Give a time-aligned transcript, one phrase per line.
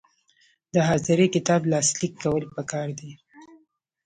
[0.73, 3.11] د حاضري کتاب لاسلیک کول پکار دي